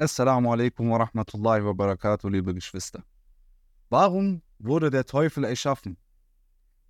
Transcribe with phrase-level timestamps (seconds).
[0.00, 3.04] Assalamu alaikum wa rahmatullahi wa barakatuh, liebe Geschwister.
[3.90, 5.98] Warum wurde der Teufel erschaffen?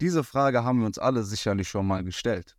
[0.00, 2.56] Diese Frage haben wir uns alle sicherlich schon mal gestellt.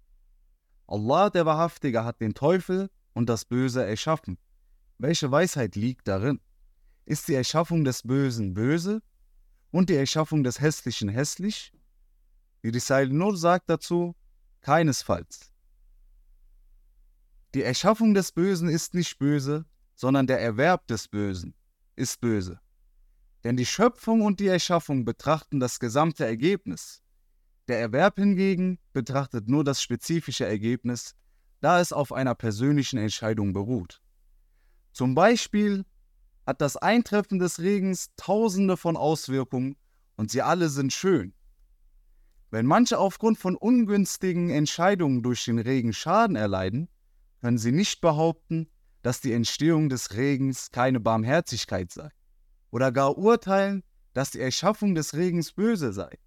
[0.87, 4.37] Allah, der Wahrhaftige, hat den Teufel und das Böse erschaffen.
[4.97, 6.41] Welche Weisheit liegt darin?
[7.05, 9.01] Ist die Erschaffung des Bösen böse
[9.71, 11.71] und die Erschaffung des Hässlichen hässlich?
[12.61, 14.17] Die Risail Nur sagt dazu,
[14.59, 15.53] keinesfalls.
[17.53, 19.63] Die Erschaffung des Bösen ist nicht böse,
[20.01, 21.53] sondern der Erwerb des Bösen
[21.95, 22.59] ist böse.
[23.43, 27.03] Denn die Schöpfung und die Erschaffung betrachten das gesamte Ergebnis.
[27.67, 31.13] Der Erwerb hingegen betrachtet nur das spezifische Ergebnis,
[31.59, 34.01] da es auf einer persönlichen Entscheidung beruht.
[34.91, 35.85] Zum Beispiel
[36.47, 39.75] hat das Eintreffen des Regens tausende von Auswirkungen
[40.15, 41.35] und sie alle sind schön.
[42.49, 46.89] Wenn manche aufgrund von ungünstigen Entscheidungen durch den Regen Schaden erleiden,
[47.39, 48.67] können sie nicht behaupten,
[49.01, 52.09] dass die Entstehung des Regens keine Barmherzigkeit sei,
[52.69, 53.83] oder gar urteilen,
[54.13, 56.17] dass die Erschaffung des Regens böse sei.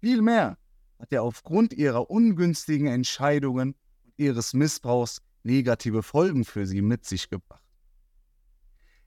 [0.00, 0.58] Vielmehr
[0.98, 7.30] hat er aufgrund ihrer ungünstigen Entscheidungen und ihres Missbrauchs negative Folgen für sie mit sich
[7.30, 7.62] gebracht.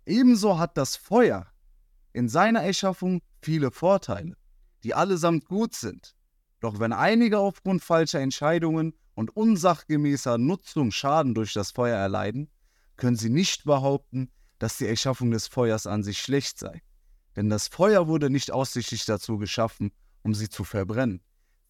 [0.06, 1.48] Ebenso hat das Feuer
[2.14, 4.36] in seiner Erschaffung viele Vorteile,
[4.84, 6.16] die allesamt gut sind.
[6.60, 12.50] Doch wenn einige aufgrund falscher Entscheidungen und unsachgemäßer Nutzung Schaden durch das Feuer erleiden,
[13.00, 16.82] können sie nicht behaupten, dass die Erschaffung des Feuers an sich schlecht sei.
[17.36, 19.92] Denn das Feuer wurde nicht ausschließlich dazu geschaffen,
[20.22, 21.22] um sie zu verbrennen.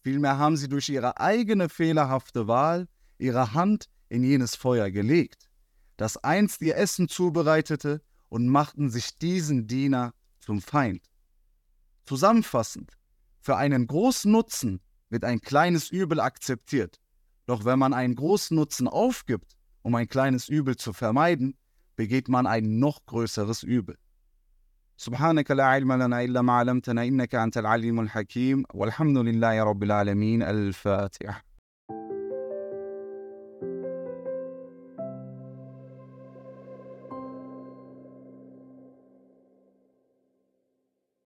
[0.02, 5.50] Vielmehr haben sie durch ihre eigene fehlerhafte Wahl ihre Hand in jenes Feuer gelegt,
[5.96, 11.10] das einst ihr Essen zubereitete und machten sich diesen Diener zum Feind.
[12.06, 12.96] Zusammenfassend,
[13.40, 16.98] für einen großen Nutzen wird ein kleines Übel akzeptiert.
[17.46, 21.56] Doch wenn man einen großen Nutzen aufgibt, um ein kleines Übel zu vermeiden,
[21.96, 23.96] begeht man ein noch größeres Übel.
[24.96, 30.42] سبحانك لا علم لنا إلا ما علمتنا إنك أنت العليم الحكيم والحمد لله رب العالمين
[30.42, 31.49] الفاتحة